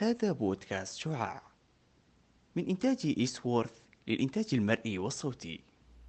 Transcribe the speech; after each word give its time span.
هذا 0.00 0.32
بودكاست 0.32 0.98
شعاع 0.98 1.42
من 2.56 2.68
إنتاج 2.68 3.14
إيسوورث 3.18 3.72
للإنتاج 4.08 4.44
المرئي 4.52 4.98
والصوتي 4.98 5.60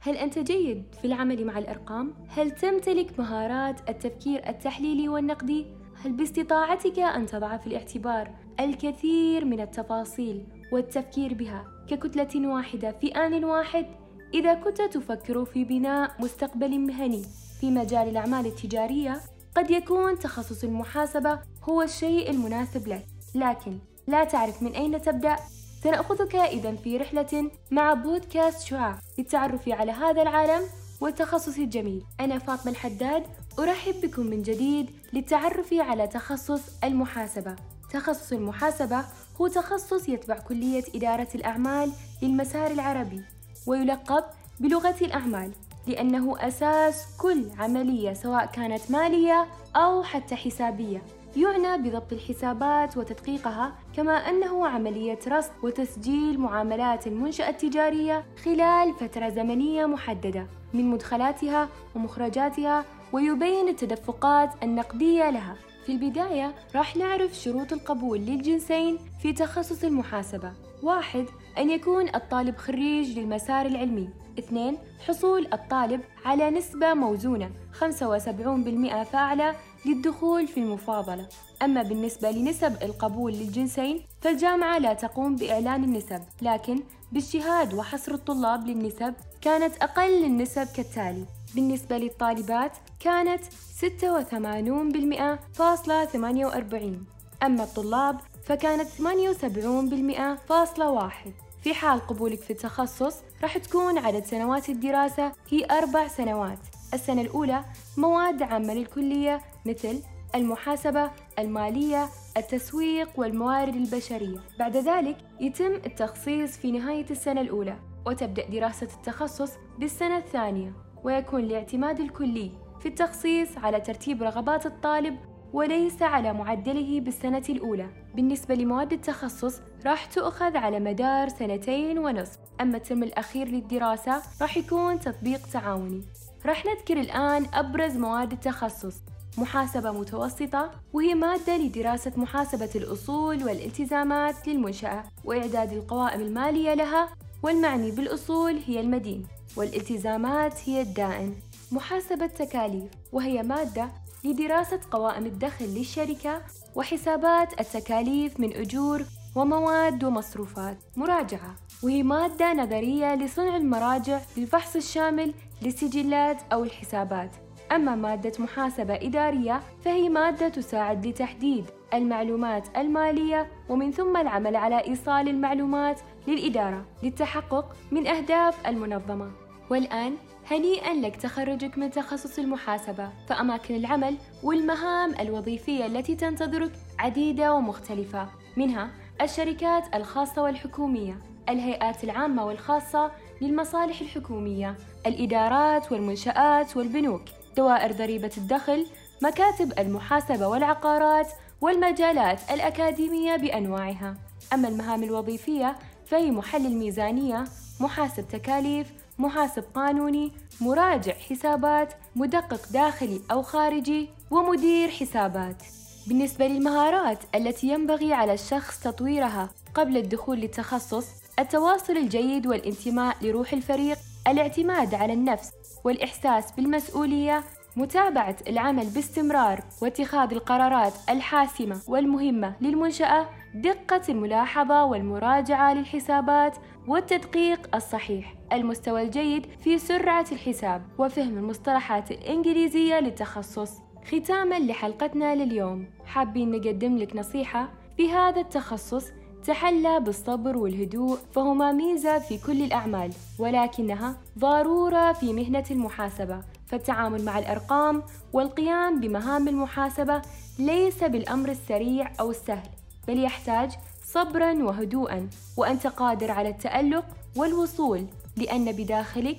هل 0.00 0.16
أنت 0.16 0.38
جيد 0.38 0.84
في 1.00 1.06
العمل 1.06 1.44
مع 1.44 1.58
الأرقام؟ 1.58 2.14
هل 2.28 2.50
تمتلك 2.50 3.20
مهارات 3.20 3.88
التفكير 3.90 4.48
التحليلي 4.48 5.08
والنقدي؟ 5.08 5.66
هل 6.04 6.12
باستطاعتك 6.12 6.98
أن 6.98 7.26
تضع 7.26 7.56
في 7.56 7.66
الاعتبار 7.66 8.34
الكثير 8.60 9.44
من 9.44 9.60
التفاصيل 9.60 10.46
والتفكير 10.72 11.34
بها 11.34 11.84
ككتلة 11.90 12.48
واحدة 12.48 12.92
في 12.92 13.08
آن 13.08 13.44
واحد؟ 13.44 13.86
إذا 14.34 14.54
كنت 14.54 14.82
تفكر 14.82 15.44
في 15.44 15.64
بناء 15.64 16.22
مستقبل 16.22 16.78
مهني 16.78 17.22
في 17.60 17.70
مجال 17.70 18.08
الأعمال 18.08 18.46
التجارية 18.46 19.20
قد 19.56 19.70
يكون 19.70 20.18
تخصص 20.18 20.64
المحاسبة 20.64 21.38
هو 21.62 21.82
الشيء 21.82 22.30
المناسب 22.30 22.88
لك 22.88 23.17
لكن 23.34 23.78
لا 24.06 24.24
تعرف 24.24 24.62
من 24.62 24.72
أين 24.72 25.02
تبدأ. 25.02 25.36
سنأخذك 25.84 26.36
إذا 26.36 26.76
في 26.76 26.96
رحلة 26.96 27.50
مع 27.70 27.94
بودكاست 27.94 28.66
شعاع 28.66 28.98
للتعرف 29.18 29.68
على 29.68 29.92
هذا 29.92 30.22
العالم 30.22 30.62
والتخصص 31.00 31.58
الجميل. 31.58 32.04
أنا 32.20 32.38
فاطمة 32.38 32.72
الحداد 32.72 33.22
أرحب 33.58 33.94
بكم 34.02 34.26
من 34.26 34.42
جديد 34.42 34.90
للتعرف 35.12 35.74
على 35.74 36.06
تخصص 36.06 36.62
المحاسبة. 36.84 37.56
تخصص 37.90 38.32
المحاسبة 38.32 39.04
هو 39.40 39.46
تخصص 39.46 40.08
يتبع 40.08 40.38
كلية 40.38 40.84
إدارة 40.94 41.28
الأعمال 41.34 41.92
للمسار 42.22 42.70
العربي 42.70 43.22
ويلقب 43.66 44.24
بلغة 44.60 44.96
الأعمال 45.02 45.52
لأنه 45.86 46.48
أساس 46.48 47.16
كل 47.20 47.50
عملية 47.58 48.12
سواء 48.12 48.46
كانت 48.46 48.90
مالية 48.90 49.46
أو 49.76 50.02
حتى 50.02 50.36
حسابية. 50.36 51.02
يعنى 51.36 51.82
بضبط 51.82 52.12
الحسابات 52.12 52.96
وتدقيقها 52.96 53.74
كما 53.96 54.12
أنه 54.12 54.66
عملية 54.66 55.18
رصد 55.28 55.50
وتسجيل 55.62 56.40
معاملات 56.40 57.06
المنشأة 57.06 57.48
التجارية 57.48 58.24
خلال 58.44 58.94
فترة 58.94 59.28
زمنية 59.28 59.86
محددة 59.86 60.46
من 60.74 60.84
مدخلاتها 60.90 61.68
ومخرجاتها 61.94 62.84
ويبين 63.12 63.68
التدفقات 63.68 64.50
النقدية 64.62 65.30
لها. 65.30 65.56
في 65.86 65.92
البداية 65.92 66.54
راح 66.74 66.96
نعرف 66.96 67.34
شروط 67.34 67.72
القبول 67.72 68.18
للجنسين 68.18 68.98
في 69.22 69.32
تخصص 69.32 69.84
المحاسبة. 69.84 70.52
واحد 70.82 71.24
أن 71.58 71.70
يكون 71.70 72.14
الطالب 72.14 72.56
خريج 72.56 73.18
للمسار 73.18 73.66
العلمي. 73.66 74.08
اثنين 74.38 74.78
حصول 75.06 75.48
الطالب 75.52 76.00
على 76.24 76.50
نسبة 76.50 76.94
موزونة 76.94 77.50
75% 77.80 79.02
فاعلة 79.02 79.54
للدخول 79.84 80.48
في 80.48 80.60
المفاضلة. 80.60 81.28
أما 81.62 81.82
بالنسبة 81.82 82.30
لنسب 82.30 82.82
القبول 82.82 83.32
للجنسين 83.32 84.04
فالجامعة 84.20 84.78
لا 84.78 84.92
تقوم 84.94 85.36
بإعلان 85.36 85.84
النسب 85.84 86.22
لكن 86.42 86.82
باجتهاد 87.12 87.74
وحصر 87.74 88.14
الطلاب 88.14 88.66
للنسب 88.66 89.14
كانت 89.40 89.76
أقل 89.82 90.24
النسب 90.24 90.66
كالتالي. 90.76 91.24
بالنسبة 91.54 91.98
للطالبات 91.98 92.72
كانت 93.00 93.44
86% 93.44 95.38
فاصلة 95.54 96.04
48 96.04 97.06
أما 97.42 97.64
الطلاب 97.64 98.20
فكانت 98.44 98.88
78% 98.88 100.38
فاصلة 100.48 100.90
واحد. 100.90 101.32
في 101.62 101.74
حال 101.74 102.06
قبولك 102.06 102.40
في 102.40 102.50
التخصص 102.50 103.14
راح 103.42 103.58
تكون 103.58 103.98
عدد 103.98 104.24
سنوات 104.24 104.68
الدراسة 104.68 105.32
هي 105.48 105.64
أربع 105.70 106.08
سنوات. 106.08 106.58
السنة 106.94 107.22
الأولى 107.22 107.64
مواد 107.96 108.42
عامة 108.42 108.74
للكلية 108.74 109.40
مثل 109.66 110.02
المحاسبة، 110.34 111.10
المالية، 111.38 112.08
التسويق 112.36 113.08
والموارد 113.16 113.74
البشرية. 113.74 114.38
بعد 114.58 114.76
ذلك 114.76 115.16
يتم 115.40 115.72
التخصيص 115.86 116.56
في 116.56 116.72
نهاية 116.72 117.06
السنة 117.10 117.40
الأولى، 117.40 117.76
وتبدأ 118.06 118.46
دراسة 118.48 118.88
التخصص 118.96 119.52
بالسنة 119.78 120.18
الثانية، 120.18 120.72
ويكون 121.04 121.40
الاعتماد 121.40 122.00
الكلي 122.00 122.50
في 122.80 122.88
التخصيص 122.88 123.58
على 123.58 123.80
ترتيب 123.80 124.22
رغبات 124.22 124.66
الطالب 124.66 125.16
وليس 125.52 126.02
على 126.02 126.32
معدله 126.32 127.00
بالسنة 127.00 127.42
الأولى 127.48 127.88
بالنسبة 128.14 128.54
لمواد 128.54 128.92
التخصص 128.92 129.60
راح 129.86 130.04
تؤخذ 130.04 130.56
على 130.56 130.80
مدار 130.80 131.28
سنتين 131.28 131.98
ونصف 131.98 132.38
أما 132.60 132.76
الترم 132.76 133.02
الأخير 133.02 133.48
للدراسة 133.48 134.22
راح 134.40 134.56
يكون 134.56 135.00
تطبيق 135.00 135.46
تعاوني 135.52 136.02
راح 136.48 136.66
نذكر 136.66 137.00
الآن 137.00 137.46
أبرز 137.54 137.96
مواد 137.96 138.32
التخصص 138.32 138.94
محاسبة 139.38 139.90
متوسطة 139.90 140.70
وهي 140.92 141.14
مادة 141.14 141.56
لدراسة 141.56 142.12
محاسبة 142.16 142.70
الأصول 142.74 143.44
والالتزامات 143.44 144.48
للمنشأة 144.48 145.04
وإعداد 145.24 145.72
القوائم 145.72 146.20
المالية 146.20 146.74
لها 146.74 147.08
والمعني 147.42 147.90
بالأصول 147.90 148.60
هي 148.66 148.80
المدين 148.80 149.26
والالتزامات 149.56 150.68
هي 150.68 150.82
الدائن. 150.82 151.34
محاسبة 151.72 152.26
تكاليف 152.26 152.90
وهي 153.12 153.42
مادة 153.42 153.88
لدراسة 154.24 154.80
قوائم 154.90 155.26
الدخل 155.26 155.64
للشركة 155.64 156.42
وحسابات 156.74 157.60
التكاليف 157.60 158.40
من 158.40 158.56
أجور 158.56 159.02
ومواد 159.34 160.04
ومصروفات. 160.04 160.78
مراجعة 160.96 161.54
وهي 161.82 162.02
مادة 162.02 162.52
نظرية 162.52 163.14
لصنع 163.14 163.56
المراجع 163.56 164.20
للفحص 164.36 164.76
الشامل 164.76 165.34
للسجلات 165.62 166.42
أو 166.52 166.64
الحسابات. 166.64 167.30
أما 167.72 167.94
مادة 167.94 168.32
محاسبة 168.38 168.94
إدارية 168.94 169.60
فهي 169.84 170.08
مادة 170.08 170.48
تساعد 170.48 171.06
لتحديد 171.06 171.64
المعلومات 171.94 172.76
المالية 172.76 173.48
ومن 173.68 173.90
ثم 173.92 174.16
العمل 174.16 174.56
على 174.56 174.84
إيصال 174.84 175.28
المعلومات 175.28 176.00
للإدارة 176.26 176.84
للتحقق 177.02 177.76
من 177.90 178.06
أهداف 178.06 178.66
المنظمة. 178.66 179.30
والآن 179.70 180.14
هنيئا 180.50 180.94
لك 180.94 181.16
تخرجك 181.16 181.78
من 181.78 181.90
تخصص 181.90 182.38
المحاسبة 182.38 183.10
فأماكن 183.28 183.74
العمل 183.74 184.16
والمهام 184.42 185.14
الوظيفية 185.20 185.86
التي 185.86 186.14
تنتظرك 186.14 186.72
عديدة 186.98 187.54
ومختلفة. 187.54 188.28
منها 188.56 188.90
الشركات 189.22 189.94
الخاصة 189.94 190.42
والحكومية 190.42 191.18
الهيئات 191.48 192.04
العامة 192.04 192.46
والخاصة 192.46 193.10
للمصالح 193.40 194.00
الحكومية 194.00 194.76
الإدارات 195.06 195.92
والمنشآت 195.92 196.76
والبنوك 196.76 197.22
دوائر 197.56 197.92
ضريبة 197.92 198.30
الدخل 198.36 198.86
مكاتب 199.22 199.78
المحاسبة 199.78 200.48
والعقارات 200.48 201.28
والمجالات 201.60 202.40
الأكاديمية 202.50 203.36
بأنواعها. 203.36 204.14
أما 204.52 204.68
المهام 204.68 205.02
الوظيفية 205.02 205.76
فهي 206.06 206.30
محلل 206.30 206.76
ميزانية 206.76 207.44
محاسب 207.80 208.28
تكاليف 208.28 208.92
محاسب 209.18 209.64
قانوني 209.74 210.32
مراجع 210.60 211.12
حسابات 211.12 211.94
مدقق 212.16 212.72
داخلي 212.72 213.20
أو 213.30 213.42
خارجي 213.42 214.08
ومدير 214.30 214.88
حسابات. 214.88 215.62
بالنسبة 216.08 216.46
للمهارات 216.46 217.18
التي 217.34 217.68
ينبغي 217.68 218.12
على 218.12 218.32
الشخص 218.32 218.80
تطويرها 218.80 219.50
قبل 219.74 219.96
الدخول 219.96 220.38
للتخصص 220.38 221.06
التواصل 221.38 221.96
الجيد 221.96 222.46
والانتماء 222.46 223.16
لروح 223.22 223.52
الفريق 223.52 223.98
الاعتماد 224.28 224.94
على 224.94 225.12
النفس 225.12 225.52
والإحساس 225.84 226.52
بالمسؤولية 226.52 227.44
متابعة 227.76 228.36
العمل 228.48 228.86
باستمرار 228.86 229.60
واتخاذ 229.82 230.32
القرارات 230.32 230.92
الحاسمة 231.10 231.80
والمهمة 231.88 232.54
للمنشأة 232.60 233.28
دقة 233.54 234.02
الملاحظة 234.08 234.84
والمراجعة 234.84 235.74
للحسابات 235.74 236.56
والتدقيق 236.86 237.76
الصحيح 237.76 238.34
المستوى 238.52 239.02
الجيد 239.02 239.46
في 239.64 239.78
سرعة 239.78 240.26
الحساب 240.32 240.82
وفهم 240.98 241.38
المصطلحات 241.38 242.10
الإنجليزية 242.10 243.00
للتخصص. 243.00 243.72
ختاما 244.06 244.58
لحلقتنا 244.58 245.34
لليوم. 245.34 245.86
حابين 246.08 246.50
نقدم 246.50 246.98
لك 246.98 247.16
نصيحة. 247.16 247.68
في 247.96 248.10
هذا 248.10 248.40
التخصص 248.40 249.04
تحلى 249.46 250.00
بالصبر 250.00 250.56
والهدوء 250.56 251.18
فهما 251.34 251.72
ميزة 251.72 252.18
في 252.18 252.38
كل 252.38 252.62
الأعمال 252.62 253.12
ولكنها 253.38 254.16
ضرورة 254.38 255.12
في 255.12 255.32
مهنة 255.32 255.64
المحاسبة. 255.70 256.42
فالتعامل 256.66 257.24
مع 257.24 257.38
الأرقام 257.38 258.02
والقيام 258.32 259.00
بمهام 259.00 259.48
المحاسبة 259.48 260.22
ليس 260.58 261.04
بالأمر 261.04 261.48
السريع 261.48 262.12
أو 262.20 262.30
السهل 262.30 262.68
بل 263.08 263.24
يحتاج 263.24 263.72
صبرا 264.04 264.52
وهدوءا. 264.52 265.28
وأنت 265.56 265.86
قادر 265.86 266.30
على 266.30 266.48
التألق 266.48 267.04
والوصول 267.36 268.06
لأن 268.36 268.72
بداخلك 268.72 269.36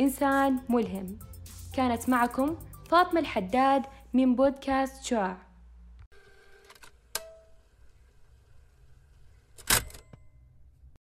إنسان 0.00 0.58
ملهم. 0.68 1.18
كانت 1.72 2.08
معكم 2.08 2.54
فاطمة 2.88 3.20
الحداد 3.20 3.82
من 4.14 4.34
بودكاست 4.34 5.04
شعاع 5.04 5.36